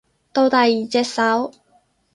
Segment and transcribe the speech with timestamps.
[0.33, 1.51] 到第二隻手